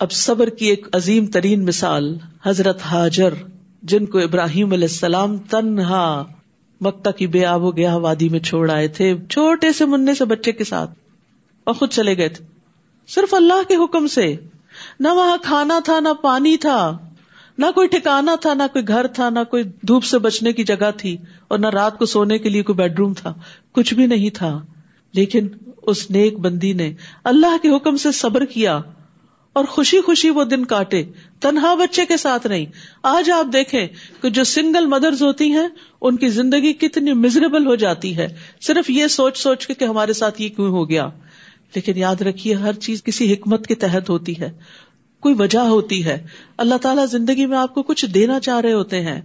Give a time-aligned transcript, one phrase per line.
[0.00, 3.34] اب صبر کی ایک عظیم ترین مثال حضرت حاجر،
[3.82, 6.24] جن کو ابراہیم علیہ السلام تنہا
[6.80, 10.24] مکہ کی بے آب و گیا وادی میں چھوڑ آئے تھے، چھوٹے سے منہ سے
[10.24, 10.90] بچے کے ساتھ،
[11.64, 12.44] اور خود چلے گئے تھے۔
[13.08, 14.36] صرف اللہ کے حکم سے،
[15.00, 16.98] نہ وہاں کھانا تھا، نہ پانی تھا،
[17.58, 20.90] نہ کوئی ٹھکانا تھا، نہ کوئی گھر تھا، نہ کوئی دھوپ سے بچنے کی جگہ
[20.96, 21.16] تھی،
[21.48, 23.34] اور نہ رات کو سونے کے لیے کوئی بیڈ روم تھا،
[23.72, 24.60] کچھ بھی نہیں تھا۔
[25.12, 25.48] لیکن
[25.82, 26.92] اس نیک بندی نے
[27.24, 28.80] اللہ کے حکم سے صبر کیا۔
[29.56, 31.04] اور خوشی خوشی وہ دن کاٹے۔
[31.40, 32.66] تنہا بچے کے ساتھ نہیں۔
[33.02, 33.86] آج آپ دیکھیں
[34.22, 35.68] کہ جو سنگل مدرز ہوتی ہیں،
[36.00, 38.28] ان کی زندگی کتنی مزریبل ہو جاتی ہے۔
[38.60, 41.08] صرف یہ سوچ سوچ کے کہ ہمارے ساتھ یہ کیوں ہو گیا۔
[41.74, 44.52] لیکن یاد رکھیے، ہر چیز کسی حکمت کے تحت ہوتی ہے۔
[45.20, 46.26] کوئی وجہ ہوتی ہے۔
[46.56, 49.20] اللہ تعالیٰ زندگی میں آپ کو کچھ دینا چاہ رہے ہوتے ہیں۔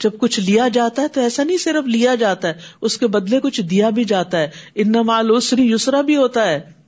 [0.00, 3.40] جب کچھ لیا جاتا ہے تو ایسا نہیں صرف لیا جاتا ہے، اس کے بدلے
[3.40, 6.81] کچھ دیا بھی جاتا ہے۔ ان مال اسری یسرا بھی ہوتا ہے۔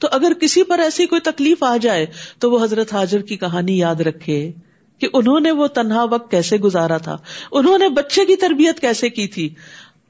[0.00, 2.06] تو اگر کسی پر ایسی کوئی تکلیف آ جائے
[2.38, 4.52] تو وہ حضرت حاضر کی کہانی یاد رکھے
[4.98, 7.16] کہ انہوں نے وہ تنہا وقت کیسے گزارا تھا۔
[7.52, 9.54] انہوں نے بچے کی تربیت کیسے کی تھی؟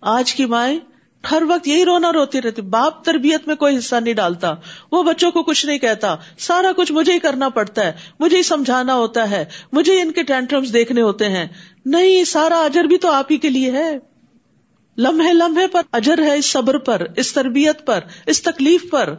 [0.01, 0.79] آج کی مائیں
[1.31, 4.55] ہر وقت یہی رونا روتی رہتی۔ باپ تربیت میں کوئی حصہ نہیں ڈالتا۔
[4.93, 8.43] وہ بچوں کو کچھ نہیں کہتا۔ سارا کچھ مجھے ہی کرنا پڑتا ہے۔ مجھے ہی
[8.43, 11.47] سمجھانا ہوتا ہے۔ مجھے ان کے ٹینٹرمس دیکھنے ہوتے ہیں۔
[11.85, 13.99] نہیں، سارا اجر بھی تو آپ ہی کے لیے ہے۔
[14.99, 19.15] لمحے لمحے پر اجر ہے اس صبر پر، اس تربیت پر، اس تکلیف پر۔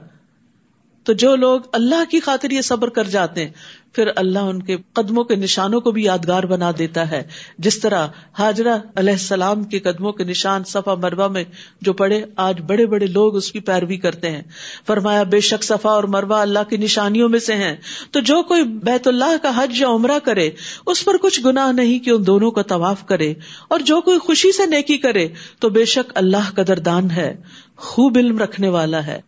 [1.03, 3.51] تو جو لوگ اللہ کی خاطر یہ صبر کر جاتے ہیں،
[3.93, 7.23] پھر اللہ ان کے قدموں کے نشانوں کو بھی یادگار بنا دیتا ہے۔
[7.57, 8.07] جس طرح
[8.39, 11.43] حاجرہ علیہ السلام کے قدموں کے نشان صفا مربع میں
[11.81, 14.41] جو پڑے آج بڑے بڑے لوگ اس کی پیروی کرتے ہیں۔
[14.87, 17.75] فرمایا، بے شک صفا اور مربع اللہ کی نشانیوں میں سے ہیں۔
[18.11, 20.49] تو جو کوئی بیت اللہ کا حج یا عمرہ کرے،
[20.85, 23.33] اس پر کچھ گناہ نہیں کہ ان دونوں کا طواف کرے۔
[23.67, 25.27] اور جو کوئی خوشی سے نیکی کرے،
[25.59, 27.35] تو بے شک اللہ قدردان ہے،
[27.77, 29.21] خوب علم رکھنے والا ہے۔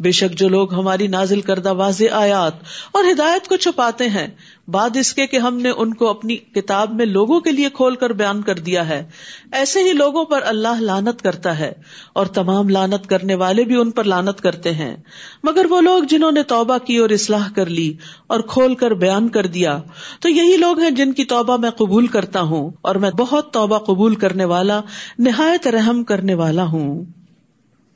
[0.00, 2.52] بے شک جو لوگ ہماری نازل کردہ واضح آیات
[2.92, 4.26] اور ہدایت کو چھپاتے ہیں،
[4.68, 7.96] بعد اس کے کہ ہم نے ان کو اپنی کتاب میں لوگوں کے لیے کھول
[7.96, 9.04] کر بیان کر دیا ہے۔
[9.52, 11.72] ایسے ہی لوگوں پر اللہ لانت کرتا ہے
[12.12, 14.96] اور تمام لانت کرنے والے بھی ان پر لانت کرتے ہیں۔
[15.42, 19.28] مگر وہ لوگ جنہوں نے توبہ کی اور اصلاح کر لی اور کھول کر بیان
[19.28, 19.80] کر دیا،
[20.20, 23.78] تو یہی لوگ ہیں جن کی توبہ میں قبول کرتا ہوں اور میں بہت توبہ
[23.78, 24.80] قبول کرنے والا،
[25.18, 27.04] نہایت رحم کرنے والا ہوں۔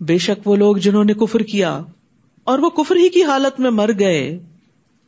[0.01, 1.81] بے شک وہ لوگ جنہوں نے کفر کیا،
[2.45, 4.39] اور وہ کفر ہی کی حالت میں مر گئے۔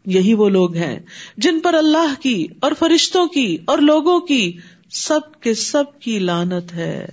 [0.06, 0.98] یہی وہ لوگ ہیں
[1.36, 4.52] جن پر اللہ کی اور فرشتوں کی اور لوگوں کی
[4.90, 7.06] سب کے سب کی لانت ہے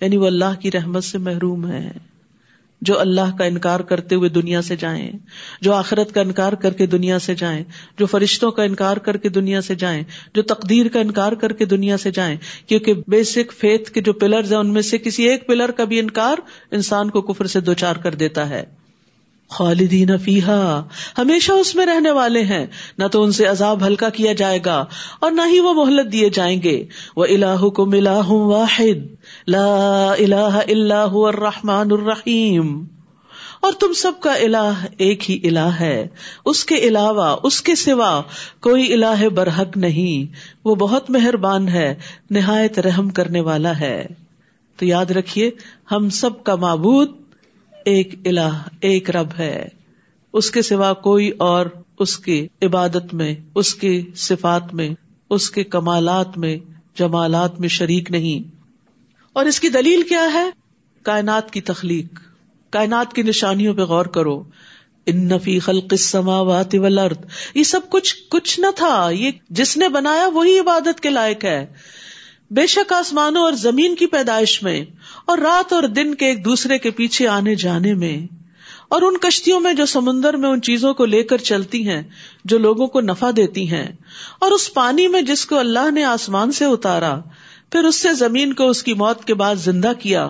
[0.00, 1.90] یعنی وہ اللہ کی رحمت سے محروم ہے
[2.80, 5.10] جو اللہ کا انکار کرتے ہوئے دنیا سے جائیں،
[5.60, 7.64] جو آخرت کا انکار کر کے دنیا سے جائیں،
[7.98, 10.02] جو فرشتوں کا انکار کر کے دنیا سے جائیں،
[10.34, 12.36] جو تقدیر کا انکار کر کے دنیا سے جائیں،
[12.66, 15.98] کیونکہ بیسک فیتھ کے جو پلرز ہیں، ان میں سے کسی ایک پلر کا بھی
[15.98, 16.36] انکار
[16.70, 18.64] انسان کو کفر سے دو چار کر دیتا ہے۔
[19.50, 20.82] خالدین فیحا
[21.18, 22.66] ہمیشہ اس میں رہنے والے ہیں۔
[22.98, 24.84] نہ تو ان سے عذاب ہلکا کیا جائے گا
[25.20, 26.86] اور نہ ہی وہ مہلت دیے جائیں گے۔
[27.16, 29.14] وہ اللہ کو ملا ہوں واحد۔
[29.46, 32.84] لا الہ اللہ الرحمن الرحیم۔
[33.60, 36.08] اور تم سب کا الہ ایک ہی الہ ہے۔
[36.44, 38.22] اس کے علاوہ، اس کے سوا
[38.60, 40.32] کوئی الہ برحق نہیں۔
[40.64, 41.94] وہ بہت مہربان ہے،
[42.30, 44.06] نہایت رحم کرنے والا ہے۔
[44.76, 45.50] تو یاد رکھیے،
[45.92, 47.08] ہم سب کا معبود
[47.84, 49.68] ایک الہ، ایک رب ہے۔
[50.32, 51.66] اس کے سوا کوئی اور
[51.98, 54.88] اس کی عبادت میں، اس کی صفات میں،
[55.30, 56.56] اس کے کمالات میں،
[56.98, 58.63] جمالات میں شریک نہیں۔
[59.34, 60.50] اور اس کی دلیل کیا ہے؟
[61.02, 62.20] کائنات کی تخلیق۔
[62.70, 64.42] کائنات کی نشانیوں پہ غور کرو۔
[65.06, 67.16] ان نفی خلق السماوات والارض۔
[67.54, 71.66] یہ سب کچھ کچھ نہ تھا۔ یہ جس نے بنایا وہی عبادت کے لائق ہے۔
[72.50, 74.84] بے شک آسمانوں اور زمین کی پیدائش میں
[75.24, 78.34] اور رات اور دن کے ایک دوسرے کے پیچھے آنے جانے میں
[78.88, 82.02] اور ان کشتیوں میں جو سمندر میں ان چیزوں کو لے کر چلتی ہیں،
[82.44, 83.92] جو لوگوں کو نفع دیتی ہیں۔
[84.38, 87.20] اور اس پانی میں جس کو اللہ نے آسمان سے اتارا
[87.70, 90.28] پھر اس سے زمین کو اس کی موت کے بعد زندہ کیا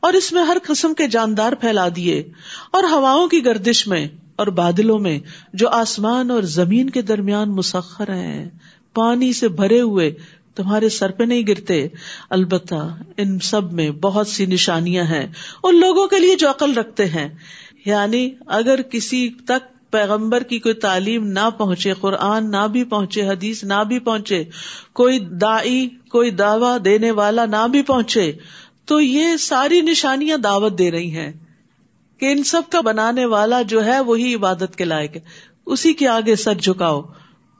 [0.00, 2.28] اور اس میں ہر قسم کے جاندار پھیلا دیے
[2.72, 5.18] اور ہواؤں کی گردش میں اور بادلوں میں
[5.52, 8.50] جو آسمان اور زمین کے درمیان مسخر ہیں۔
[8.94, 10.14] پانی سے بھرے ہوئے
[10.54, 11.88] تمہارے سر پہ نہیں گرتے۔
[12.30, 15.26] البتہ ان سب میں بہت سی نشانیاں ہیں۔
[15.62, 17.28] ان لوگوں کے لیے جو عقل رکھتے ہیں۔
[17.84, 23.64] یعنی اگر کسی تک پیغمبر کی کوئی تعلیم نہ پہنچے، قرآن نہ بھی پہنچے، حدیث
[23.64, 24.44] نہ بھی پہنچے،
[24.92, 28.32] کوئی دائی کوئی دعوی دینے والا نہ بھی پہنچے،
[28.84, 31.32] تو یہ ساری نشانیاں دعوت دے رہی ہیں
[32.20, 35.20] کہ ان سب کا بنانے والا جو ہے وہی عبادت کے لائق ہے۔
[35.66, 37.02] اسی کے آگے سر جھکاؤ،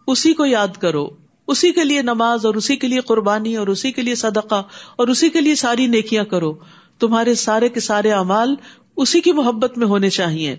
[0.07, 1.09] اسی کو یاد کرو،
[1.49, 4.63] اسی کے لیے نماز اور اسی کے لیے قربانی اور اسی کے لیے صدقہ
[4.97, 6.53] اور اسی کے لیے ساری نیکیاں کرو۔
[6.99, 8.55] تمہارے سارے کے سارے امال
[8.97, 10.57] اسی کی محبت میں ہونے چاہیے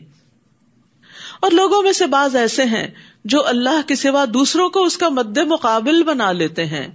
[1.40, 2.88] اور لوگوں میں سے بعض ایسے ہیں
[3.26, 6.88] جو اللہ کے سوا دوسروں کو اس کا مد مقابل بنا لیتے ہیں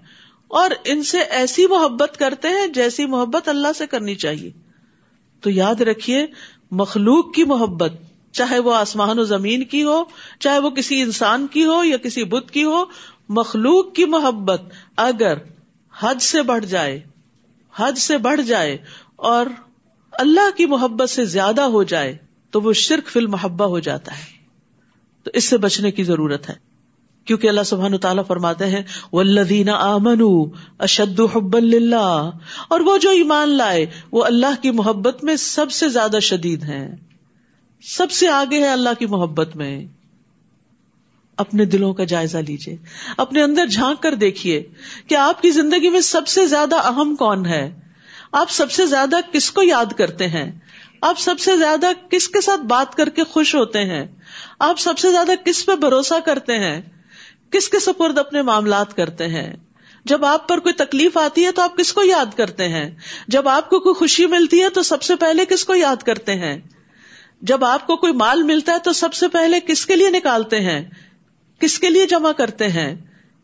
[0.49, 4.51] اور ان سے ایسی محبت کرتے ہیں جیسی محبت اللہ سے کرنی چاہیے۔
[5.41, 6.27] تو یاد رکھیے،
[6.71, 7.93] مخلوق کی محبت،
[8.33, 10.05] چاہے وہ آسمان و زمین کی ہو،
[10.39, 12.85] چاہے وہ کسی انسان کی ہو یا کسی بت کی ہو،
[13.29, 14.63] مخلوق کی محبت
[14.97, 15.35] اگر
[15.99, 17.01] حد سے بڑھ جائے،
[17.77, 18.79] حد سے بڑھ جائے
[19.17, 19.47] اور
[20.13, 22.17] اللہ کی محبت سے زیادہ ہو جائے
[22.53, 24.25] تو وہ شرک فل محبہ ہو جاتا ہے۔
[25.23, 26.55] تو اس سے بچنے کی ضرورت ہے۔
[27.25, 28.83] کیونکہ اللہ سبحان تعالیٰ فرماتے ہیں
[29.13, 30.23] ولدین آمن
[30.79, 32.31] اشد حب اللہ
[32.69, 36.97] اور وہ جو ایمان لائے، وہ اللہ کی محبت میں سب سے زیادہ شدید ہیں۔
[37.83, 39.87] سب سے آگے ہے اللہ کی محبت میں۔
[41.37, 42.77] اپنے دلوں کا جائزہ لیجیے
[43.17, 44.69] اپنے اندر جھانک کر دیکھیے
[45.07, 47.81] کہ آپ کی زندگی میں سب سے زیادہ اہم کون ہے۔
[48.33, 50.53] آپ سب سے زیادہ کس کو یاد کرتے ہیں؟
[51.03, 54.07] آپ سب سے زیادہ کس کے ساتھ بات کر کے خوش ہوتے ہیں؟
[54.59, 56.83] آپ سب سے زیادہ کس پہ بھروسہ کرتے ہیں؟
[57.51, 59.53] کس کے سپرد اپنے معاملات کرتے ہیں؟
[60.05, 62.91] جب آپ پر کوئی تکلیف آتی ہے تو آپ کس کو یاد کرتے ہیں؟
[63.29, 66.35] جب آپ کو کوئی خوشی ملتی ہے تو سب سے پہلے کس کو یاد کرتے
[66.35, 66.61] ہیں؟
[67.43, 70.61] جب آپ کو کوئی مال ملتا ہے تو سب سے پہلے کس کے لیے نکالتے
[70.61, 70.91] ہیں؟
[71.59, 72.95] کس کے لیے جمع کرتے ہیں؟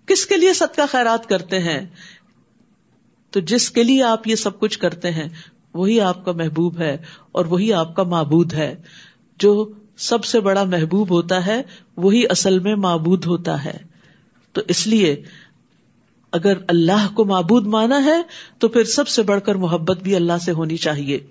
[0.06, 1.87] کس کے لیے صدقہ خیرات کرتے ہیں؟
[3.31, 5.28] تو جس کے لیے آپ یہ سب کچھ کرتے ہیں
[5.75, 6.97] وہی آپ کا محبوب ہے
[7.32, 8.75] اور وہی آپ کا معبود ہے۔
[9.38, 11.62] جو سب سے بڑا محبوب ہوتا ہے،
[11.97, 13.76] وہی اصل میں معبود ہوتا ہے۔
[14.53, 15.23] تو اس لیے
[16.32, 18.23] اگر اللہ کو معبود مانا ہے،
[18.59, 21.26] تو پھر سب سے بڑھ کر محبت بھی اللہ سے ہونی چاہیے۔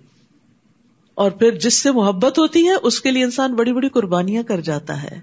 [1.15, 4.61] اور پھر جس سے محبت ہوتی ہے، اس کے لیے انسان بڑی بڑی قربانیاں کر
[4.61, 5.21] جاتا ہے۔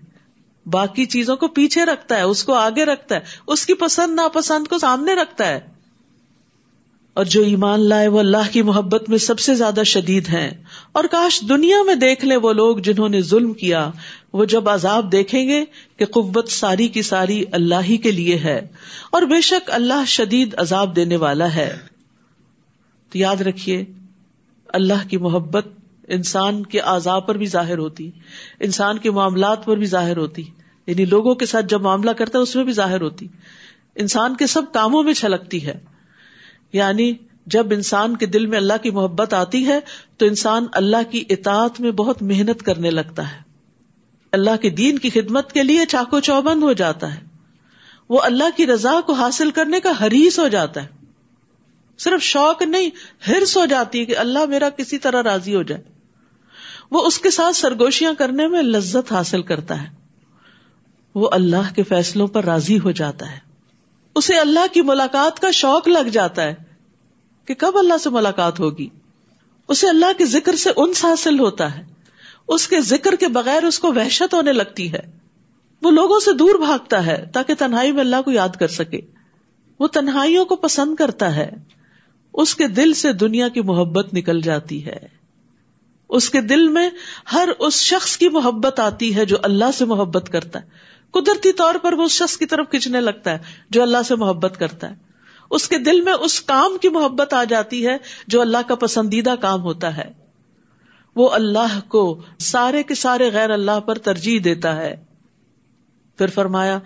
[0.66, 4.68] باقی چیزوں کو پیچھے رکھتا ہے، اس کو آگے رکھتا ہے، اس کی پسند ناپسند
[4.68, 5.60] کو سامنے رکھتا ہے۔
[7.14, 10.50] اور جو ایمان لائے وہ اللہ کی محبت میں سب سے زیادہ شدید ہیں۔
[10.92, 13.90] اور کاش دنیا میں دیکھ لیں وہ لوگ جنہوں نے ظلم کیا،
[14.32, 15.64] وہ جب عذاب دیکھیں گے
[15.96, 18.66] کہ قوت ساری کی ساری اللہ ہی کے لیے ہے۔
[19.10, 21.76] اور بے شک اللہ شدید عذاب دینے والا ہے۔
[23.12, 23.84] تو یاد رکھیے،
[24.68, 25.66] اللہ کی محبت
[26.08, 28.10] انسان کے عذاب پر بھی ظاہر ہوتی،
[28.60, 30.42] انسان کے معاملات پر بھی ظاہر ہوتی
[30.86, 33.28] یعنی لوگوں کے ساتھ جب معاملہ کرتا ہے، اس میں بھی ظاہر ہوتی۔
[33.94, 35.93] انسان کے سب کاموں میں چھلکتی ہے۔
[36.74, 37.12] یعنی
[37.46, 39.80] جب انسان کے دل میں اللہ کی محبت آتی ہے
[40.16, 43.38] تو انسان اللہ کی اطاعت میں بہت محنت کرنے لگتا ہے۔
[44.32, 47.20] اللہ کے دین کی خدمت کے لیے چاقو چوبند ہو جاتا ہے۔
[48.08, 50.88] وہ اللہ کی رضا کو حاصل کرنے کا حریص ہو جاتا ہے۔
[51.98, 52.90] صرف شوق نہیں
[53.28, 55.82] ہرس ہو جاتی ہے کہ اللہ میرا کسی طرح راضی ہو جائے۔
[56.90, 59.88] وہ اس کے ساتھ سرگوشیاں کرنے میں لذت حاصل کرتا ہے۔
[61.14, 63.53] وہ اللہ کے فیصلوں پر راضی ہو جاتا ہے۔
[64.14, 66.54] اسے اللہ کی ملاقات کا شوق لگ جاتا ہے
[67.44, 68.88] کہ کب اللہ سے ملاقات ہوگی؟
[69.68, 71.82] اسے اللہ کے ذکر سے انس حاصل ہوتا ہے۔
[72.48, 75.18] اس کے ذکر کے بغیر اس کو وحشت ہونے لگتی ہے۔
[75.82, 79.00] وہ لوگوں سے دور بھاگتا ہے تاکہ تنہائی میں اللہ کو یاد کر سکے۔
[79.78, 81.50] وہ تنہائیوں کو پسند کرتا ہے۔
[82.32, 84.98] اس کے دل سے دنیا کی محبت نکل جاتی ہے۔
[86.08, 86.90] اس کے دل میں
[87.32, 91.74] ہر اس شخص کی محبت آتی ہے جو اللہ سے محبت کرتا ہے۔ قدرتی طور
[91.82, 93.38] پر وہ اس شخص کی طرف کھینچنے لگتا ہے،
[93.70, 94.94] جو اللہ سے محبت کرتا ہے۔
[95.50, 97.96] اس کے دل میں اس کام کی محبت آ جاتی ہے
[98.26, 100.12] جو اللہ کا پسندیدہ کام ہوتا ہے۔
[101.16, 105.04] وہ اللہ کو سارے کے سارے غیر اللہ پر ترجیح دیتا ہے۔
[106.18, 106.78] پھر فرمایا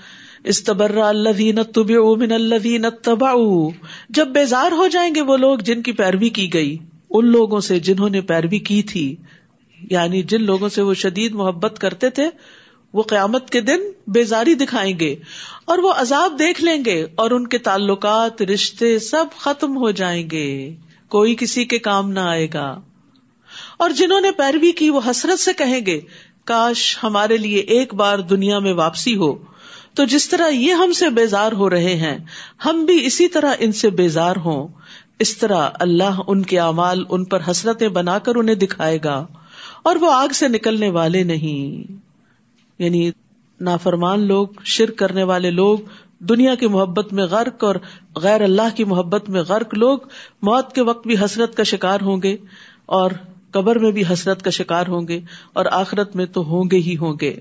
[0.45, 3.32] استبر اللہ تب من اللہ تبا
[4.08, 6.79] جب بیزار ہو جائیں گے وہ لوگ جن کی پیروی کی گئی،
[7.11, 9.17] ان لوگوں سے جنہوں نے پیروی کی تھی۔
[9.91, 12.31] یعنی جن لوگوں سے وہ شدید محبت کرتے تھے
[12.95, 15.17] وہ قیامت کے دن بیزاری دکھائیں گے
[15.65, 20.31] اور وہ عذاب دیکھ لیں گے اور ان کے تعلقات، رشتے سب ختم ہو جائیں
[20.31, 20.75] گے۔
[21.09, 22.81] کوئی کسی کے کام نہ آئے گا۔
[23.79, 26.01] اور جنہوں نے پیروی کی وہ حسرت سے کہیں گے،
[26.45, 29.35] کاش ہمارے لیے ایک بار دنیا میں واپسی ہو۔
[29.95, 32.19] تو جس طرح یہ ہم سے بیزار ہو رہے ہیں،
[32.65, 34.69] ہم بھی اسی طرح ان سے بیزار ہوں۔
[35.19, 39.27] اس طرح اللہ ان کے اعمال ان پر حسرتیں بنا کر انہیں دکھائے گا۔
[39.83, 42.07] اور وہ آگ سے نکلنے والے نہیں۔
[42.79, 43.11] یعنی
[43.61, 45.79] نافرمان لوگ، شرک کرنے والے لوگ،
[46.19, 47.75] دنیا کی محبت میں غرق اور
[48.17, 49.99] غیر اللہ کی محبت میں غرق لوگ
[50.43, 52.37] موت کے وقت بھی حسرت کا شکار ہوں گے
[52.87, 53.11] اور
[53.51, 55.20] قبر میں بھی حسرت کا شکار ہوں گے
[55.53, 57.41] اور آخرت میں تو ہوں گے ہی ہوں گے۔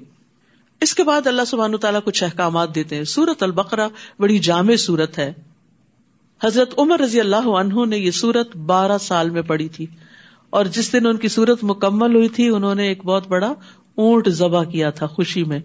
[0.82, 3.88] اس کے بعد اللہ سبحان تعالیٰ کچھ احکامات دیتے ہیں۔ سورت البقرا
[4.20, 5.34] بڑی جامع سورت ہے۔
[6.44, 9.86] حضرت عمر رضی اللہ عنہ نے یہ سورت بارہ سال میں پڑھی تھی
[10.50, 13.54] اور جس دن ان کی سورت مکمل ہوئی تھی، انہوں نے ایک بہت بڑا
[13.98, 15.60] اونٹ ذبح کیا تھا خوشی میں۔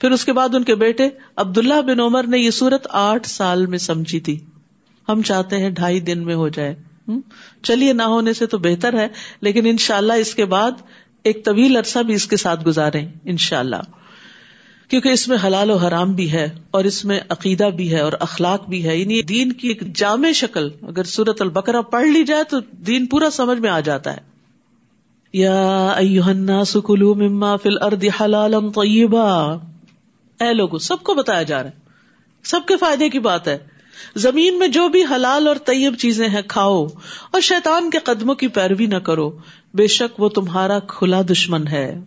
[0.00, 3.66] پھر اس کے بعد ان کے بیٹے عبداللہ بن عمر نے یہ سورت آٹھ سال
[3.66, 4.40] میں سمجھی تھی۔
[5.08, 6.74] ہم چاہتے ہیں ڈھائی دن میں ہو جائے۔
[7.62, 9.08] چلیے نہ ہونے سے تو بہتر ہے،
[9.40, 10.70] لیکن ان شاء اللہ اس کے بعد
[11.22, 13.82] ایک طویل عرصہ بھی اس کے ساتھ گزارے ان شاء اللہ
[14.88, 18.12] کیونکہ اس میں حلال و حرام بھی ہے اور اس میں عقیدہ بھی ہے اور
[18.20, 22.44] اخلاق بھی ہے۔ یعنی دین کی ایک جامع شکل، اگر سورت البکرا پڑھ لی جائے
[22.44, 24.33] تو دین پورا سمجھ میں آ جاتا ہے۔
[25.34, 25.94] یا
[26.66, 29.52] سکلو مما فل ارد حلال طیبا۔
[30.40, 31.74] اے لوگو، سب کو بتایا جا رہا ہے۔
[32.44, 33.58] سب کے فائدے کی بات ہے۔
[34.16, 36.86] زمین میں جو بھی حلال اور طیب چیزیں ہیں، کھاؤ۔
[37.30, 39.30] اور شیطان کے قدموں کی پیروی نہ کرو۔
[39.74, 42.00] بے شک وہ تمہارا کھلا دشمن ہے۔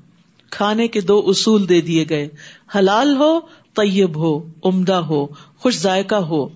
[0.50, 2.28] کھانے کے دو اصول دے دیے گئے۔
[2.76, 3.40] حلال ہو،
[3.76, 6.48] طیب ہو، عمدہ ہو، خوش ذائقہ ہو۔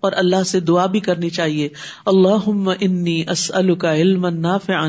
[0.00, 1.68] اور اللہ سے دعا بھی کرنی چاہیے۔
[2.06, 3.24] اللہ انی
[3.74, 4.88] کا علم نافعا۔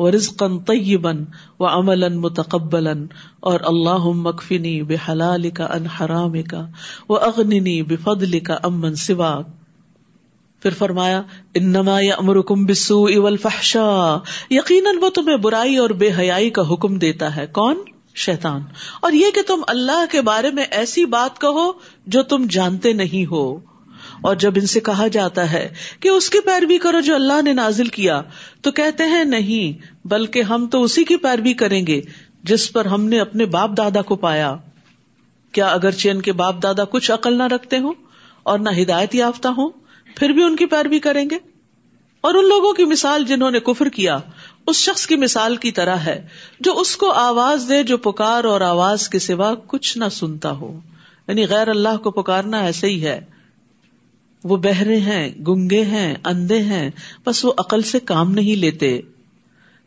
[0.00, 1.12] و رزق طیبا
[1.60, 2.92] و عملا متقبلا.
[3.40, 6.66] اور اللہ مکفنی بے حلال کا ان حرام کا
[7.08, 9.40] و اغننی بفضل کا امن سوا
[10.62, 11.22] پھر فرمایا،
[11.54, 14.16] انما یامرکم بالسوء والفحشاء.
[14.50, 17.46] یقیناً وہ تمہیں برائی اور بے حیائی کا حکم دیتا ہے.
[17.46, 17.78] کون؟
[18.14, 18.60] شیطان.
[19.02, 21.72] اور یہ کہ تم اللہ کے بارے میں ایسی بات کہو
[22.06, 23.69] جو تم جانتے نہیں ہو.
[24.20, 27.52] اور جب ان سے کہا جاتا ہے کہ اس کی پیروی کرو جو اللہ نے
[27.52, 28.22] نازل کیا،
[28.62, 32.00] تو کہتے ہیں نہیں، بلکہ ہم تو اسی کی پیروی کریں گے
[32.42, 34.56] جس پر ہم نے اپنے باپ دادا کو پایا۔
[35.52, 37.92] کیا اگرچہ ان کے باپ دادا کچھ عقل نہ رکھتے ہوں
[38.42, 39.70] اور نہ ہدایت یافتہ ہوں،
[40.16, 41.36] پھر بھی ان کی پیروی کریں گے؟
[42.20, 44.18] اور ان لوگوں کی مثال جنہوں نے کفر کیا،
[44.66, 46.26] اس شخص کی مثال کی طرح ہے
[46.60, 50.80] جو اس کو آواز دے جو پکار اور آواز کے سوا کچھ نہ سنتا ہو۔
[51.28, 53.20] یعنی غیر اللہ کو پکارنا ایسے ہی ہے۔
[54.44, 56.90] وہ بہرے ہیں، گنگے ہیں، اندھے ہیں،
[57.26, 59.00] بس وہ عقل سے کام نہیں لیتے۔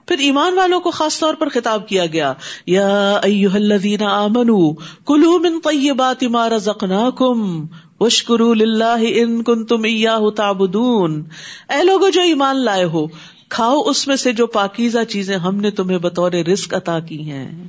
[0.07, 2.33] پھر ایمان والوں کو خاص طور پر خطاب کیا گیا۔
[2.65, 3.19] یا
[3.53, 4.73] الذین آمنوا
[5.05, 7.65] کلوا من طیبات ما رزقناکم
[7.99, 11.23] وشکروا للہ ان کنتم ایاہ تعبدون۔
[11.69, 13.07] اے لوگو، جو ایمان لائے ہو،
[13.49, 17.67] کھاؤ اس میں سے جو پاکیزہ چیزیں ہم نے تمہیں بطور رزق عطا کی ہیں۔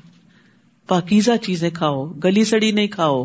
[0.89, 3.25] پاکیزہ چیزیں کھاؤ، گلی سڑی نہیں کھاؤ۔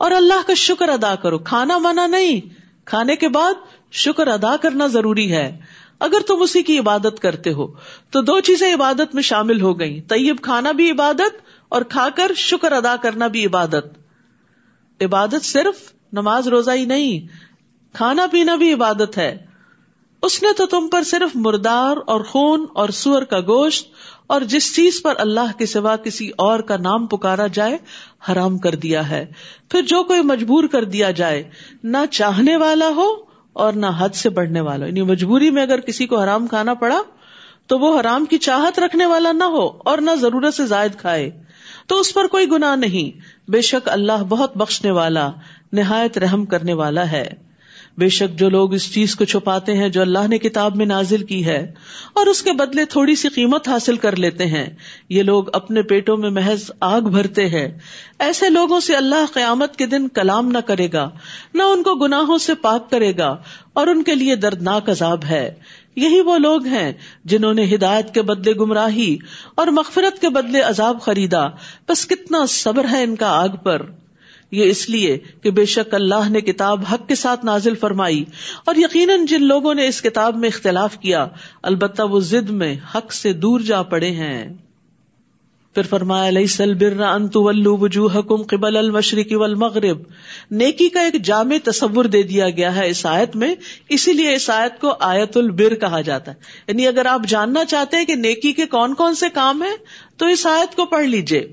[0.00, 2.40] اور اللہ کا شکر ادا کرو۔ کھانا منع نہیں۔
[2.84, 3.54] کھانے کے بعد
[3.92, 5.58] شکر ادا کرنا ضروری ہے۔
[6.00, 7.66] اگر تم اسی کی عبادت کرتے ہو،
[8.10, 12.32] تو دو چیزیں عبادت میں شامل ہو گئی طیب کھانا بھی عبادت اور کھا کر
[12.36, 13.84] شکر ادا کرنا بھی عبادت۔
[15.00, 17.26] عبادت صرف نماز روزہ ہی نہیں،
[17.96, 19.46] کھانا پینا بھی عبادت ہے۔
[20.22, 23.88] اس نے تو تم پر صرف مردار اور خون اور سور کا گوشت
[24.30, 27.78] اور جس چیز پر اللہ کے سوا کسی اور کا نام پکارا جائے،
[28.32, 29.26] حرام کر دیا ہے۔
[29.68, 31.42] پھر جو کوئی مجبور کر دیا جائے،
[31.82, 33.14] نہ چاہنے والا ہو
[33.52, 37.02] اور نہ حد سے بڑھنے والا یعنی مجبوری میں اگر کسی کو حرام کھانا پڑا،
[37.66, 41.30] تو وہ حرام کی چاہت رکھنے والا نہ ہو اور نہ ضرورت سے زائد کھائے۔
[41.86, 43.20] تو اس پر کوئی گناہ نہیں۔
[43.50, 45.30] بے شک اللہ بہت بخشنے والا،
[45.72, 47.49] نہایت رحم کرنے والا ہے۔
[48.00, 51.24] بے شک جو لوگ اس چیز کو چھپاتے ہیں جو اللہ نے کتاب میں نازل
[51.24, 51.60] کی ہے،
[52.12, 54.66] اور اس کے بدلے تھوڑی سی قیمت حاصل کر لیتے ہیں۔
[55.08, 57.66] یہ لوگ اپنے پیٹوں میں محض آگ بھرتے ہیں۔
[58.18, 61.08] ایسے لوگوں سے اللہ قیامت کے دن کلام نہ کرے گا،
[61.54, 63.36] نہ ان کو گناہوں سے پاک کرے گا،
[63.72, 65.48] اور ان کے لیے دردناک عذاب ہے۔
[65.96, 66.92] یہی وہ لوگ ہیں
[67.24, 69.16] جنہوں نے ہدایت کے بدلے گمراہی
[69.54, 71.46] اور مغفرت کے بدلے عذاب خریدا۔
[71.88, 73.82] بس کتنا صبر ہے ان کا آگ پر۔
[74.50, 78.24] یہ اس لیے کہ بے شک اللہ نے کتاب حق کے ساتھ نازل فرمائی
[78.64, 81.28] اور یقیناً جن لوگوں نے اس کتاب میں اختلاف کیا،
[81.62, 84.54] البتہ وہ ضد میں حق سے دور جا پڑے ہیں۔
[85.74, 86.38] پھر فرمایا
[88.48, 89.98] قبل المشرق والمغرب
[90.50, 93.54] نیکی کا ایک جامع تصور دے دیا گیا ہے اس آیت میں،
[93.88, 96.36] اسی لیے اس آیت کو آیت البر کہا جاتا ہے۔
[96.68, 99.76] یعنی اگر آپ جاننا چاہتے ہیں کہ نیکی کے کون کون سے کام ہیں،
[100.16, 101.52] تو اس آیت کو پڑھ لیجیے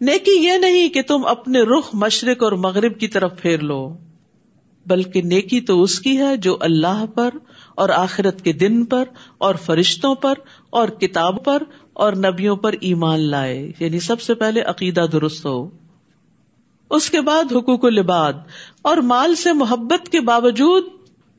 [0.00, 3.96] نیکی یہ نہیں کہ تم اپنے رخ مشرق اور مغرب کی طرف پھیر لو،
[4.86, 7.30] بلکہ نیکی تو اس کی ہے جو اللہ پر
[7.74, 9.04] اور آخرت کے دن پر
[9.38, 10.34] اور فرشتوں پر
[10.70, 11.62] اور کتاب پر
[11.92, 15.70] اور نبیوں پر ایمان لائے۔ یعنی سب سے پہلے عقیدہ درست ہو۔
[16.90, 18.32] اس کے بعد حقوق العباد
[18.82, 20.84] اور مال سے محبت کے باوجود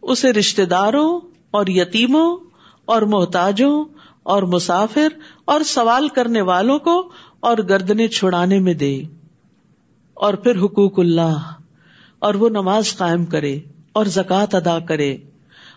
[0.01, 1.19] اسے رشتے داروں
[1.51, 2.37] اور یتیموں
[2.85, 3.85] اور محتاجوں
[4.23, 5.07] اور مسافر
[5.45, 7.09] اور سوال کرنے والوں کو
[7.39, 9.03] اور گردنے چھڑانے میں دے
[10.13, 11.51] اور پھر حقوق اللہ
[12.20, 13.60] اور وہ نماز قائم کرے
[13.94, 15.17] اور زکوٰۃ ادا کرے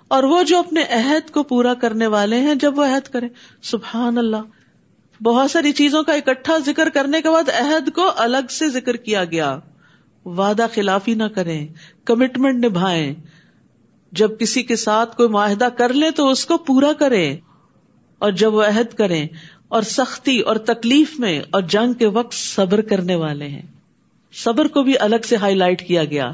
[0.09, 3.29] اور وہ جو اپنے عہد کو پورا کرنے والے ہیں جب وہ عہد کرے۔
[3.63, 8.69] سبحان اللہ۔ بہت ساری چیزوں کا اکٹھا ذکر کرنے کے بعد عہد کو الگ سے
[8.69, 9.59] ذکر کیا گیا۔
[10.25, 11.69] وعدہ خلافی نہ کریں
[12.05, 13.15] کمٹمنٹ نبھائیں۔
[14.13, 17.37] جب کسی کے ساتھ کوئی معاہدہ کر لے تو اس کو پورا کریں
[18.19, 19.29] اور جب وہ عہد کریں
[19.71, 23.63] اور سختی اور تکلیف میں اور جنگ کے وقت صبر کرنے والے ہیں۔
[24.33, 26.31] صبر کو بھی الگ سے ہائی لائٹ کیا گیا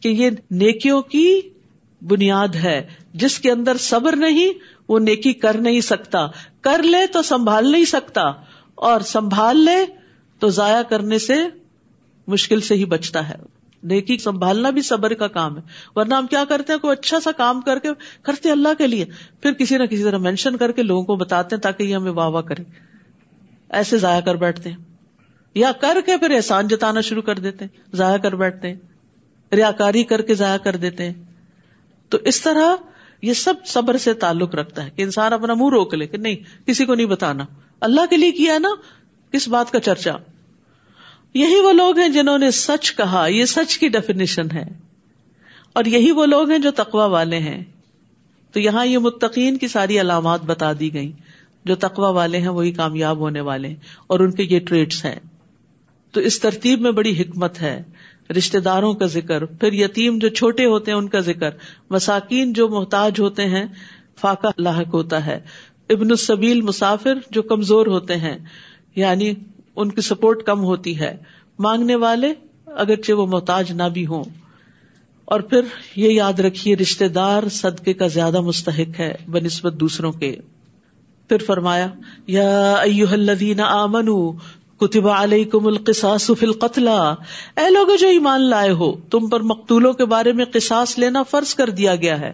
[0.00, 1.40] کہ یہ نیکیوں کی
[2.02, 4.52] بنیاد ہے۔ جس کے اندر صبر نہیں،
[4.88, 6.26] وہ نیکی کر نہیں سکتا۔
[6.60, 8.22] کر لے تو سنبھال نہیں سکتا،
[8.74, 9.84] اور سنبھال لے
[10.38, 11.34] تو ضائع کرنے سے
[12.26, 15.62] مشکل سے ہی بچتا ہے۔ نیکی سنبھالنا بھی صبر کا کام ہے۔
[15.94, 17.88] ورنہ ہم کیا کرتے ہیں؟ کوئی اچھا سا کام کر کے
[18.22, 19.04] کرتے اللہ کے لیے۔
[19.42, 22.12] پھر کسی نہ کسی طرح مینشن کر کے لوگوں کو بتاتے ہیں تاکہ یہ ہمیں
[22.12, 22.62] واہ واہ کرے۔
[23.70, 24.76] ایسے ضائع کر بیٹھتے ہیں۔
[25.54, 28.76] یا کر کے پھر احسان جتانا شروع کر دیتے ہیں۔ ضائع کر بیٹھتے ہیں۔
[29.52, 31.24] ریا کاری کر کے ضائع کر دیتے ہیں۔
[32.08, 32.76] تو اس طرح
[33.22, 36.66] یہ سب صبر سے تعلق رکھتا ہے کہ انسان اپنا منہ روک لے کہ نہیں،
[36.66, 37.44] کسی کو نہیں بتانا۔
[37.80, 38.68] اللہ کے لیے کیا نا؟
[39.32, 40.12] کس بات کا چرچا۔
[41.36, 44.64] یہی وہ لوگ ہیں جنہوں نے سچ کہا، یہ سچ کی ڈیفینیشن ہے۔
[45.72, 47.64] اور یہی وہ لوگ ہیں جو تقوا والے ہیں۔
[48.52, 51.12] تو یہاں یہ متقین کی ساری علامات بتا دی گئی
[51.64, 53.74] جو تقوا والے ہیں، وہی کامیاب ہونے والے ہیں۔
[54.06, 55.20] اور ان کے یہ ٹریٹس ہیں۔
[56.12, 57.82] تو اس ترتیب میں بڑی حکمت ہے۔
[58.38, 61.50] رشتے داروں کا ذکر، پھر یتیم جو چھوٹے ہوتے ہیں، ان کا ذکر۔
[61.90, 63.66] مساکین جو محتاج ہوتے ہیں،
[64.20, 65.40] فاقہ لاحق ہوتا ہے۔
[65.90, 68.38] ابن السبیل مسافر جو کمزور ہوتے ہیں
[68.96, 69.32] یعنی
[69.76, 71.16] ان کی سپورٹ کم ہوتی ہے۔
[71.58, 72.32] مانگنے والے
[72.66, 74.24] اگرچہ وہ محتاج نہ بھی ہوں۔
[75.24, 75.60] اور پھر
[75.96, 80.36] یہ یاد رکھیے رشتے دار صدقے کا زیادہ مستحق ہے بہ نسبت دوسروں کے۔
[81.28, 81.86] پھر فرمایا،
[82.26, 82.74] یا
[83.10, 84.32] الذین آمنوا
[84.76, 85.74] کتبہ علیہ کم
[86.34, 87.14] فی القتلا
[87.56, 91.54] اے لوگ جو ایمان لائے ہو، تم پر مقتولوں کے بارے میں قصاص لینا فرض
[91.54, 92.32] کر دیا گیا ہے۔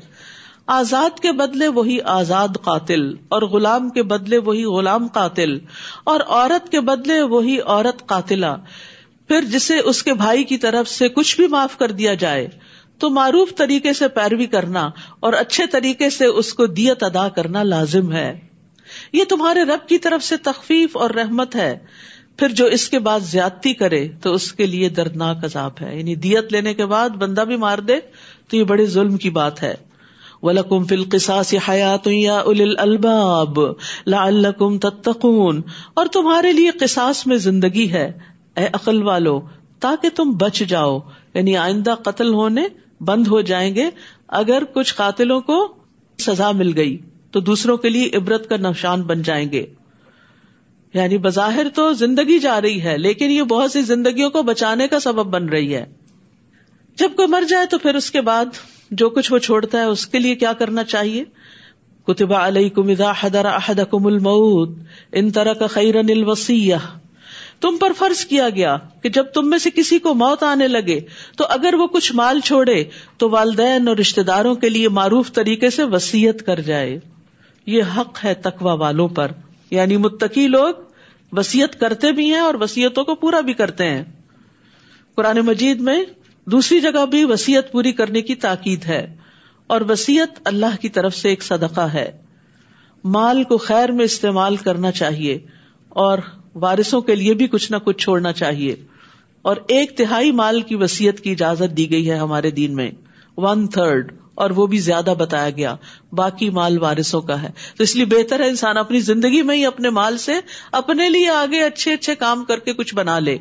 [0.66, 5.58] آزاد کے بدلے وہی آزاد قاتل، اور غلام کے بدلے وہی غلام قاتل،
[6.04, 8.56] اور عورت کے بدلے وہی عورت قاتلہ۔
[9.28, 12.48] پھر جسے اس کے بھائی کی طرف سے کچھ بھی معاف کر دیا جائے،
[12.98, 14.90] تو معروف طریقے سے پیروی کرنا
[15.20, 18.40] اور اچھے طریقے سے اس کو دیت ادا کرنا لازم ہے۔
[19.12, 21.78] یہ تمہارے رب کی طرف سے تخفیف اور رحمت ہے۔
[22.36, 26.14] پھر جو اس کے بعد زیادتی کرے، تو اس کے لیے دردناک عذاب ہے۔ یعنی
[26.14, 28.00] دیت لینے کے بعد بندہ بھی مار دے،
[28.48, 29.74] تو یہ بڑے ظلم کی بات ہے۔
[30.42, 33.60] وَلَكُمْ فِي الْقِسَاسِ حَيَاتٌ يَا أُولِي الْأَلْبَابِ
[34.06, 35.60] لَعَلَّكُمْ تَتَّقُونَ۔
[35.94, 38.12] اور تمہارے لیے قصاص میں زندگی ہے۔
[38.56, 39.40] اے عقل والو،
[39.80, 40.98] تاکہ تم بچ جاؤ
[41.34, 42.62] یعنی آئندہ قتل ہونے
[43.00, 43.90] بند ہو جائیں گے۔
[44.28, 45.74] اگر کچھ قاتلوں کو
[46.18, 46.98] سزا مل گئی،
[47.30, 49.66] تو دوسروں کے لیے عبرت کا نشان بن جائیں گے۔
[50.94, 55.00] یعنی بظاہر تو زندگی جا رہی ہے، لیکن یہ بہت سی زندگیوں کو بچانے کا
[55.00, 55.86] سبب بن رہی ہے۔
[56.96, 58.44] جب کوئی مر جائے تو پھر اس کے بعد
[58.92, 61.24] جو کچھ وہ چھوڑتا ہے اس کے لیے کیا کرنا چاہیے؟
[62.06, 64.78] کتبہ علیہ کم حدر احد کم المعود
[65.12, 66.24] ان طرح کا خیرن
[67.60, 71.00] تم پر فرض کیا گیا کہ جب تم میں سے کسی کو موت آنے لگے
[71.36, 72.84] تو اگر وہ کچھ مال چھوڑے
[73.18, 76.98] تو والدین اور رشتے داروں کے لیے معروف طریقے سے وسیعت کر جائے۔
[77.66, 79.30] یہ حق ہے تقوا والوں پر۔
[79.70, 80.74] یعنی متقی لوگ
[81.32, 84.04] وسیعت کرتے بھی ہیں اور وسیعتوں کو پورا بھی کرتے ہیں۔
[85.14, 86.04] قرآن مجید میں
[86.46, 89.16] دوسری جگہ بھی وسیعت پوری کرنے کی تاکید ہے
[89.66, 92.12] اور وسیعت اللہ کی طرف سے ایک صدقہ ہے۔
[93.04, 95.38] مال کو خیر میں استعمال کرنا چاہیے
[95.88, 96.18] اور
[96.54, 98.76] وارثوں کے لیے بھی کچھ نہ کچھ چھوڑنا چاہیے۔
[99.42, 102.90] اور ایک تہائی مال کی وسیعت کی اجازت دی گئی ہے ہمارے دین میں۔
[103.36, 105.76] ون تھرڈ اور وہ بھی زیادہ بتایا گیا۔
[106.12, 109.66] باقی مال وارثوں کا ہے۔ تو اس لیے بہتر ہے انسان اپنی زندگی میں ہی
[109.66, 110.32] اپنے مال سے
[110.72, 113.38] اپنے لیے آگے اچھے اچھے کام کر کے کچھ بنا لے۔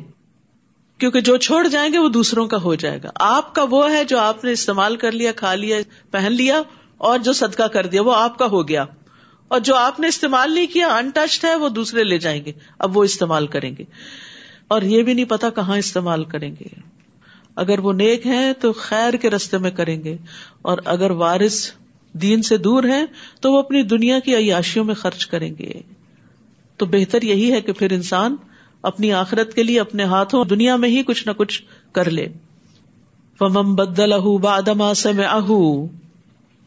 [1.02, 4.04] کیونکہ جو چھوڑ جائیں گے وہ دوسروں کا ہو جائے گا۔ آپ کا وہ ہے
[4.04, 5.76] جو آپ نے استعمال کر لیا، کھا لیا،
[6.10, 6.62] پہن لیا
[6.96, 8.84] اور جو صدقہ کر دیا، وہ آپ کا ہو گیا۔
[9.48, 12.96] اور جو آپ نے استعمال نہیں کیا انٹچڈ ہے، وہ دوسرے لے جائیں گے۔ اب
[12.96, 13.84] وہ استعمال کریں گے۔
[14.68, 16.80] اور یہ بھی نہیں پتا کہاں استعمال کریں گے۔
[17.56, 20.16] اگر وہ نیک ہیں تو خیر کے رستے میں کریں گے۔
[20.62, 21.70] اور اگر وارث
[22.12, 23.06] دین سے دور ہیں
[23.40, 25.72] تو وہ اپنی دنیا کی عیاشیوں میں خرچ کریں گے۔
[26.76, 28.36] تو بہتر یہی ہے کہ پھر انسان
[28.82, 32.26] اپنی آخرت کے لیے اپنے ہاتھوں دنیا میں ہی کچھ نہ کچھ کر لے۔
[33.38, 35.52] فمم بدل بادما سے میں اہ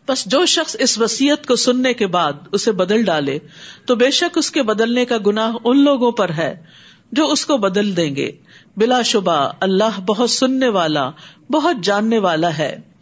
[0.07, 3.39] بس جو شخص اس وسیعت کو سننے کے بعد اسے بدل ڈالے،
[3.85, 6.63] تو بے شک اس کے بدلنے کا گناہ ان لوگوں پر ہے
[7.11, 8.31] جو اس کو بدل دیں گے۔
[8.77, 11.11] بلا شبہ اللہ بہت سننے والا،
[11.51, 12.94] بہت جاننے والا ہے۔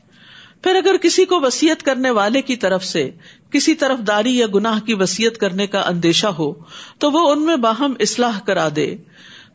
[0.64, 3.10] پھر اگر کسی کو وسیعت کرنے والے کی طرف سے
[3.52, 6.54] کسی طرف داری یا گناہ کی وسیعت کرنے کا اندیشہ ہو،
[7.00, 8.96] تو وہ ان میں باہم اصلاح کرا دے۔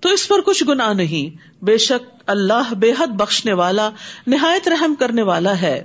[0.01, 3.90] تو اس پر کچھ گناہ نہیں، بے شک اللہ بے حد بخشنے والا،
[4.27, 5.85] نہایت رحم کرنے والا ہے۔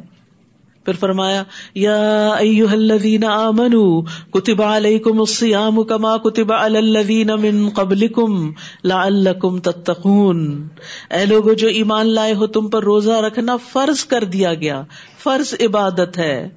[0.85, 1.43] پھر فرمایا،
[1.75, 8.51] یا ایوہ الذین آمنوا کتب علیکم الصیام کما کتب علی الذین من قبلکم
[8.83, 10.67] لعلکم تتقون۔
[11.09, 14.83] اے لوگو، جو ایمان لائے ہو، تم پر روزہ رکھنا فرض کر دیا گیا،
[15.23, 16.49] فرض عبادت ہے۔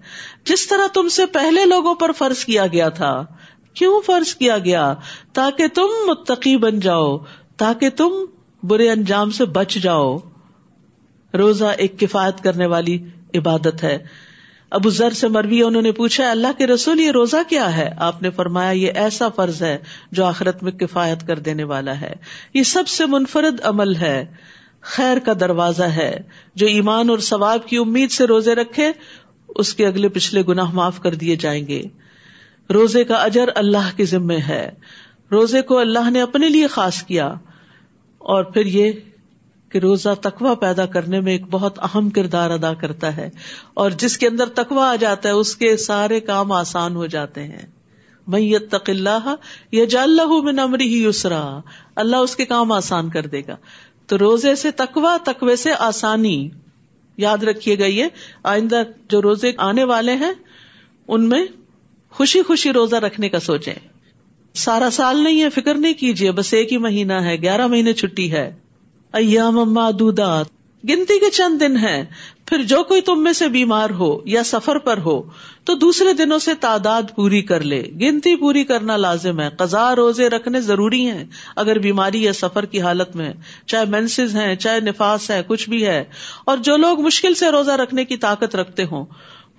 [0.44, 3.24] جس طرح تم سے پہلے لوگوں پر فرض کیا گیا تھا،
[3.74, 4.94] کیوں فرض کیا گیا؟
[5.32, 7.16] تاکہ تم متقی بن جاؤ،
[7.56, 8.08] تاکہ تم
[8.62, 10.16] برے انجام سے بچ جاؤ۔
[11.34, 12.98] روزہ ایک کفایت کرنے والی
[13.36, 13.98] عبادت ہے۔
[14.70, 18.22] ابو ذر سے مروی انہوں نے پوچھا، اللہ کے رسول، یہ روزہ کیا ہے؟ آپ
[18.22, 19.78] نے فرمایا، یہ ایسا فرض ہے
[20.12, 22.12] جو آخرت میں کفایت کر دینے والا ہے۔
[22.54, 24.26] یہ سب سے منفرد عمل ہے۔
[24.80, 26.20] خیر کا دروازہ ہے۔
[26.54, 28.92] جو ایمان اور ثواب کی امید سے روزے رکھے،
[29.48, 31.82] اس کے اگلے پچھلے گناہ معاف کر دیے جائیں گے۔
[32.72, 34.70] روزے کا اجر اللہ کے ذمے ہے۔
[35.32, 37.34] روزے کو اللہ نے اپنے لیے خاص کیا۔
[38.18, 38.92] اور پھر یہ
[39.76, 43.30] کہ روزہ تقوا پیدا کرنے میں ایک بہت اہم کردار ادا کرتا ہے
[43.74, 47.44] اور جس کے اندر تقوا آ جاتا ہے، اس کے سارے کام آسان ہو جاتے
[47.44, 47.66] ہیں۔
[48.26, 49.34] میت تق اللہ
[49.72, 51.60] یا جال من امری ہی یسرا،
[51.96, 53.56] اللہ اس کے کام آسان کر دے گا۔
[54.06, 56.48] تو روزے سے تقوا تقوی سے آسانی۔
[57.16, 58.04] یاد رکھیے گا یہ،
[58.42, 60.32] آئندہ جو روزے آنے والے ہیں،
[61.08, 61.46] ان میں
[62.10, 63.74] خوشی خوشی روزہ رکھنے کا سوچے
[64.54, 68.32] سارا سال نہیں ہے، فکر نہیں کیجیے بس ایک ہی مہینہ ہے، گیارہ مہینے چھٹی
[68.32, 68.54] ہے۔
[69.16, 70.46] ایام معدودات۔
[70.88, 72.04] گنتی کے چند دن ہیں۔
[72.46, 75.22] پھر جو کوئی تم میں سے بیمار ہو یا سفر پر ہو،
[75.64, 80.28] تو دوسرے دنوں سے تعداد پوری کر لے۔ گنتی پوری کرنا لازم ہے۔ قزا روزے
[80.28, 81.24] رکھنے ضروری ہیں۔
[81.56, 83.32] اگر بیماری یا سفر کی حالت میں
[83.66, 86.04] چاہے مینسز ہیں، چاہے نفاس ہے، کچھ بھی ہے،
[86.44, 89.04] اور جو لوگ مشکل سے روزہ رکھنے کی طاقت رکھتے ہوں،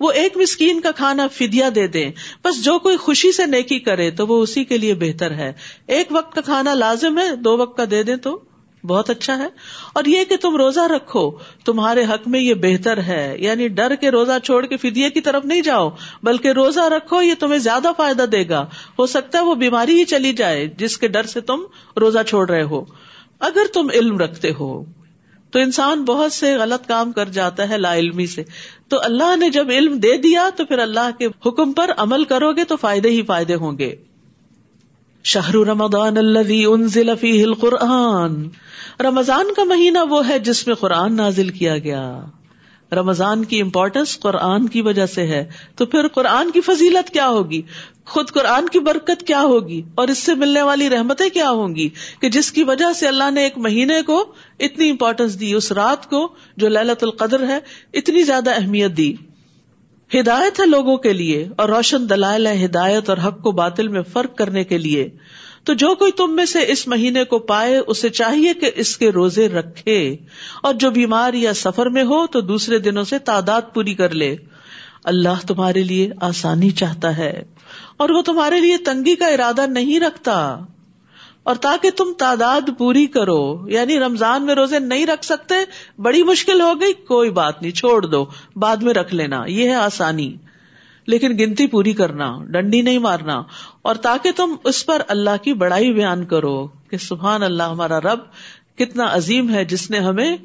[0.00, 2.10] وہ ایک مسکین کا کھانا فدیا دے دیں۔
[2.44, 5.52] بس جو کوئی خوشی سے نیکی کرے، تو وہ اسی کے لیے بہتر ہے۔
[5.86, 8.38] ایک وقت کا کھانا لازم ہے، دو وقت کا دے دیں تو؟
[8.84, 9.46] بہت اچھا ہے۔
[9.92, 11.30] اور یہ کہ تم روزہ رکھو،
[11.64, 15.44] تمہارے حق میں یہ بہتر ہے۔ یعنی ڈر کے روزہ چھوڑ کے فدیے کی طرف
[15.44, 15.90] نہیں جاؤ،
[16.22, 18.66] بلکہ روزہ رکھو، یہ تمہیں زیادہ فائدہ دے گا۔
[18.98, 21.60] ہو سکتا ہے وہ بیماری ہی چلی جائے، جس کے ڈر سے تم
[22.00, 22.84] روزہ چھوڑ رہے ہو۔
[23.40, 24.84] اگر تم علم رکھتے ہو،
[25.50, 28.44] تو انسان بہت سے غلط کام کر جاتا ہے لا علمی سے۔
[28.88, 32.52] تو اللہ نے جب علم دے دیا، تو پھر اللہ کے حکم پر عمل کرو
[32.52, 33.96] گے تو فائدے ہی فائدے ہوں گے۔
[35.24, 36.16] شہر رمضان
[36.66, 38.48] انزل فیہ القرآن۔
[39.00, 42.20] رمضان کا مہینہ وہ ہے جس میں قرآن نازل کیا گیا۔
[42.92, 45.44] رمضان کی امپورٹینس قرآن کی وجہ سے ہے۔
[45.76, 47.62] تو پھر قرآن کی فضیلت کیا ہوگی؟
[48.06, 51.88] خود قرآن کی برکت کیا ہوگی؟ اور اس سے ملنے والی رحمتیں کیا ہوں گی؟
[52.20, 54.24] کہ جس کی وجہ سے اللہ نے ایک مہینے کو
[54.60, 57.58] اتنی امپورٹینس دی، اس رات کو جو للت القدر ہے،
[57.92, 59.12] اتنی زیادہ اہمیت دی۔
[60.14, 64.02] ہدایت ہے لوگوں کے لیے اور روشن دلائل ہے ہدایت اور حق کو باطل میں
[64.02, 65.08] فرق کرنے کے لیے۔
[65.64, 69.10] تو جو کوئی تم میں سے اس مہینے کو پائے، اسے چاہیے کہ اس کے
[69.10, 70.16] روزے رکھے۔
[70.62, 74.36] اور جو بیمار یا سفر میں ہو، تو دوسرے دنوں سے تعداد پوری کر لے۔
[75.04, 77.44] اللہ تمہارے لیے آسانی چاہتا ہے
[77.96, 80.58] اور وہ تمہارے لیے تنگی کا ارادہ نہیں رکھتا۔
[81.42, 85.54] اور تاکہ تم تعداد پوری کرو یعنی رمضان میں روزے نہیں رکھ سکتے،
[85.98, 89.74] بڑی مشکل ہو گئی، کوئی بات نہیں، چھوڑ دو، بعد میں رکھ لینا، یہ ہے
[89.74, 90.36] آسانی۔
[91.06, 93.42] لیکن گنتی پوری کرنا، ڈنڈی نہیں مارنا،
[93.82, 98.18] اور تاکہ تم اس پر اللہ کی بڑائی بیان کرو کہ سبحان اللہ، ہمارا رب
[98.78, 100.36] کتنا عظیم ہے، جس نے ہمیں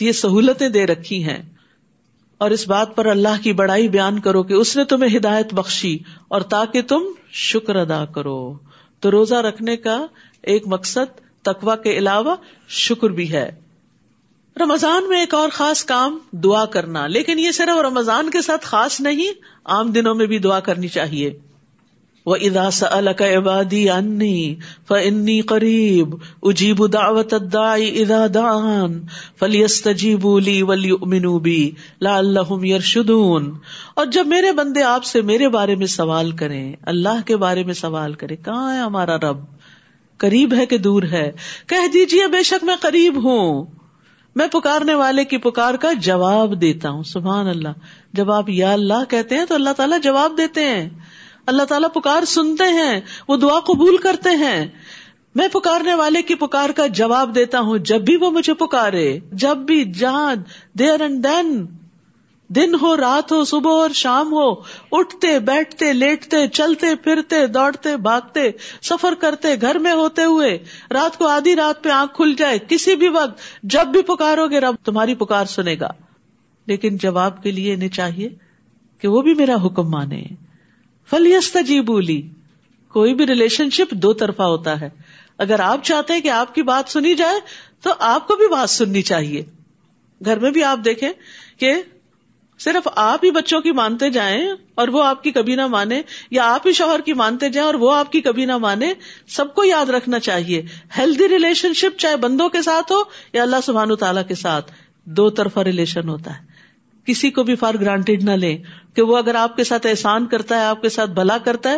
[0.00, 1.42] یہ سہولتیں دے رکھی ہیں۔
[2.38, 5.98] اور اس بات پر اللہ کی بڑائی بیان کرو کہ اس نے تمہیں ہدایت بخشی،
[6.28, 8.58] اور تاکہ تم شکر ادا کرو۔
[9.00, 10.06] تو روزہ رکھنے کا
[10.42, 12.36] ایک مقصد تقوا کے علاوہ
[12.68, 13.50] شکر بھی ہے۔
[14.60, 19.00] رمضان میں ایک اور خاص کام دعا کرنا، لیکن یہ صرف رمضان کے ساتھ خاص
[19.00, 19.32] نہیں،
[19.64, 21.38] عام دنوں میں بھی دعا کرنی چاہیے۔
[22.26, 24.54] وہ اداس عبادی انی
[24.88, 29.00] فنی قریب اجیب دعوت ادا دان
[29.38, 33.50] فلیس لی ولی منوبی لا اللہ یرشدون
[33.94, 37.74] اور جب میرے بندے آپ سے میرے بارے میں سوال کریں، اللہ کے بارے میں
[37.74, 39.38] سوال کرے کہاں ہے ہمارا رب؟
[40.22, 41.32] قریب ہے کہ دور ہے۔
[41.66, 43.66] کہہ دیجیے بے شک میں قریب ہوں۔
[44.36, 47.68] میں پکارنے والے کی پکار کا جواب دیتا ہوں۔ سبحان اللہ۔
[48.12, 50.88] جب آپ یا اللہ کہتے ہیں تو اللہ تعالیٰ جواب دیتے ہیں۔
[51.46, 54.68] اللہ تعالیٰ پکار سنتے ہیں۔ وہ دعا قبول کرتے ہیں۔
[55.34, 59.56] میں پکارنے والے کی پکار کا جواب دیتا ہوں۔ جب بھی وہ مجھے پکارے، جب
[59.56, 60.34] بھی جہاں
[60.78, 61.66] دیر اینڈ دین
[62.56, 64.54] دن ہو، رات ہو، صبح اور شام ہو،
[64.92, 68.50] اٹھتے، بیٹھتے، لیٹتے، چلتے، پھرتے، دوڑتے، بھاگتے،
[68.82, 70.58] سفر کرتے، گھر میں ہوتے ہوئے،
[70.90, 74.58] رات کو آدھی رات پہ آنکھ کھل جائے، کسی بھی وقت جب بھی پکارو گے
[74.58, 75.88] رب تمہاری پکار سنے گا۔
[76.66, 78.28] لیکن جواب کے لیے انہیں چاہیے
[78.98, 80.22] کہ وہ بھی میرا حکم مانے۔
[81.10, 82.28] فلیست جی بولی
[82.88, 84.88] کوئی بھی ریلیشن شپ دو طرفہ ہوتا ہے۔
[85.38, 87.40] اگر آپ چاہتے ہیں کہ آپ کی بات سنی جائے،
[87.82, 89.44] تو آپ کو بھی بات سننی چاہیے۔
[90.24, 91.12] گھر میں بھی آپ دیکھیں
[91.58, 91.74] کہ
[92.58, 96.54] صرف آپ ہی بچوں کی مانتے جائیں اور وہ آپ کی کبھی نہ مانے، یا
[96.54, 98.92] آپ ہی شوہر کی مانتے جائیں اور وہ آپ کی کبھی نہ مانے،
[99.28, 100.62] سب کو یاد رکھنا چاہیے۔
[100.98, 104.72] ہیلدی ریلیشن شپ چاہے بندوں کے ساتھ ہو یا اللہ سبحان تعالیٰ کے ساتھ،
[105.04, 106.52] دو طرفہ ریلیشن ہوتا ہے۔
[107.04, 108.58] کسی کو بھی فار گرانٹیڈ نہ لیں
[108.94, 111.76] کہ وہ اگر آپ کے ساتھ احسان کرتا ہے، آپ کے ساتھ بھلا کرتا ہے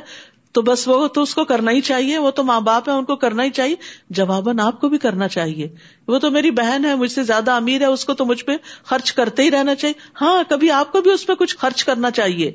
[0.55, 3.05] تو بس وہ تو اس کو کرنا ہی چاہیے، وہ تو ماں باپ ہے ان
[3.05, 3.77] کو کرنا ہی چاہیے۔
[4.11, 5.69] جواباً آپ کو بھی کرنا چاہیے۔
[6.09, 8.53] وہ تو میری بہن ہے، مجھ سے زیادہ امیر ہے، اس کو تو مجھ پہ
[8.85, 12.11] خرچ کرتے ہی رہنا چاہیے۔ ہاں کبھی آپ کو بھی اس پہ کچھ خرچ کرنا
[12.11, 12.53] چاہیے۔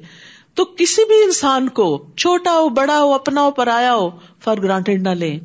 [0.53, 4.09] تو کسی بھی انسان کو، چھوٹا ہو، بڑا ہو، اپنا ہو، پرایا ہو
[4.39, 5.39] فار گرانٹیڈ نہ لیں۔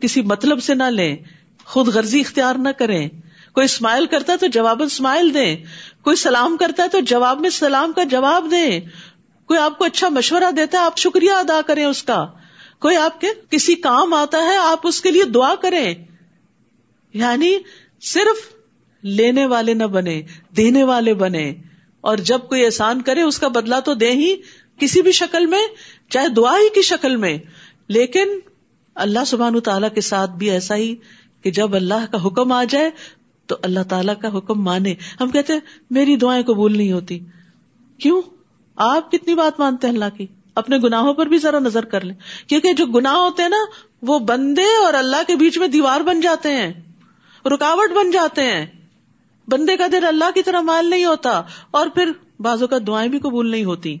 [0.00, 1.16] کسی مطلب سے نہ لیں۔
[1.64, 3.08] خود غرضی اختیار نہ کریں۔
[3.52, 5.56] کوئی اسمائل کرتا ہے تو جواب اسمائل دیں۔
[6.02, 8.80] کوئی سلام کرتا ہے تو جواب میں سلام کا جواب دیں۔
[9.48, 12.26] کوئی آپ کو اچھا مشورہ دیتا ہے، آپ شکریہ ادا کریں اس کا۔
[12.78, 15.94] کوئی آپ کے کسی کام آتا ہے، آپ اس کے لیے دعا کریں۔
[17.14, 17.58] یعنی
[18.02, 18.54] صرف
[19.02, 20.22] لینے والے نہ بنے،
[20.56, 21.54] دینے والے بنے۔
[22.00, 24.36] اور جب کوئی احسان کرے، اس کا بدلا تو دے ہی
[24.78, 25.66] کسی بھی شکل میں،
[26.10, 27.38] چاہے دعا ہی کی شکل میں۔
[27.88, 28.28] لیکن
[28.94, 30.96] اللہ سبحان تعالیٰ کے ساتھ بھی ایسا ہی
[31.42, 32.90] کہ جب اللہ کا حکم آ جائے
[33.46, 37.18] تو اللہ تعالیٰ کا حکم مانے۔ ہم کہتے ہیں، میری دعائیں قبول نہیں ہوتی۔
[37.98, 38.22] کیوں؟
[38.78, 42.14] آپ کتنی بات مانتے ہیں اللہ کی؟ اپنے گناہوں پر بھی ذرا نظر کر لیں۔
[42.48, 43.56] کیونکہ جو گناہ ہوتے ہیں نا،
[44.02, 46.72] وہ بندے اور اللہ کے بیچ میں دیوار بن جاتے ہیں۔
[47.46, 48.66] رکاوٹ بن جاتے ہیں۔
[49.48, 53.18] بندے کا دل اللہ کی طرح مال نہیں ہوتا۔ اور پھر بازو کا دعائیں بھی
[53.18, 53.98] قبول نہیں ہوتی۔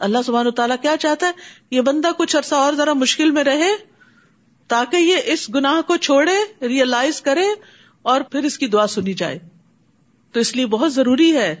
[0.00, 1.32] اللہ سبحان و تعالیٰ کیا چاہتا ہے؟
[1.70, 3.70] یہ بندہ کچھ عرصہ اور ذرا مشکل میں رہے
[4.68, 7.46] تاکہ یہ اس گناہ کو چھوڑے ریئلائز کرے
[8.02, 9.38] اور پھر اس کی دعا سنی جائے۔
[10.32, 11.56] تو اس لیے بہت ضروری ہے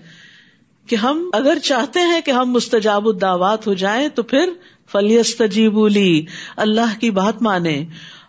[0.88, 4.50] کہ ہم اگر چاہتے ہیں کہ ہم مستجاب الدعوات ہو جائیں تو پھر
[4.92, 5.42] فلیست
[5.90, 7.84] لی، اللہ کی بات مانے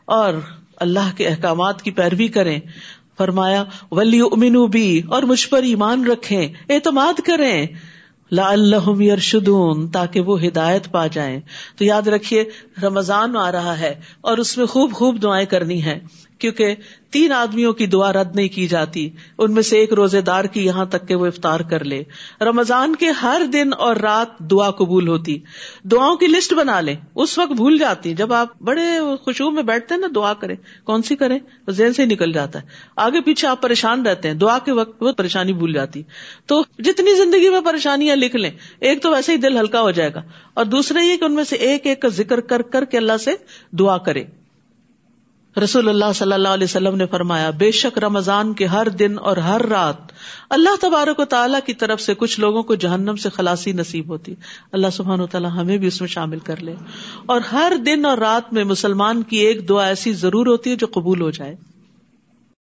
[0.06, 0.34] اور
[0.78, 2.60] اللہ کے احکامات کی پیروی کریں۔
[3.18, 7.68] فرمایا ولی امین بھی اور مجھ پر ایمان رکھیں، اعتماد کریں۔
[8.32, 11.40] لا اللہ یرشدون تاکہ وہ ہدایت پا جائیں۔
[11.78, 12.44] تو یاد رکھیے،
[12.84, 16.00] رمضان آ رہا ہے اور اس میں خوب خوب دعائیں کرنی ہے
[16.40, 16.76] کیونکہ
[17.12, 20.66] تین آدمیوں کی دعا رد نہیں کی جاتی۔ ان میں سے ایک روزے دار کی
[20.66, 22.04] یہاں تک کہ وہ افطار کر لے۔
[22.42, 25.40] رمضان کے ہر دن اور رات دعا قبول ہوتی۔
[25.84, 28.82] دعاؤں کی لسٹ بنا لیں۔ اس وقت بھول جاتی۔ جب آپ بڑے
[29.26, 32.68] خوشبو میں بیٹھتے ہیں نا، دعا کریں۔ کون سی کریں؟ ذہن سے نکل جاتا ہے۔
[32.96, 36.04] آگے پیچھے آپ پریشان رہتے ہیں۔ دعا کے وقت وہ پریشانی بھول جاتی۔
[36.46, 40.14] تو جتنی زندگی میں پریشانیاں لکھ لیں، ایک تو ویسے ہی دل ہلکا ہو جائے
[40.14, 40.22] گا۔
[40.54, 43.18] اور دوسرا یہ کہ ان میں سے ایک ایک کا ذکر کر کر کے اللہ
[43.18, 43.32] سے
[43.72, 44.24] دعا کرے۔
[45.58, 49.38] رسول اللہ صلی اللہ علیہ وسلم نے فرمایا، بے شک رمضان کے ہر دن اور
[49.38, 49.96] ہر رات
[50.50, 54.36] اللہ تبارک و تعالیٰ کی طرف سے کچھ لوگوں کو جہنم سے خلاصی نصیب ہوتی۔
[54.72, 56.76] اللہ سبحان و تعالیٰ ہمیں بھی اس میں شامل کر لے۔
[57.26, 60.88] اور ہر دن اور رات میں مسلمان کی ایک دعا ایسی ضرور ہوتی ہے جو
[60.94, 61.56] قبول ہو جائے۔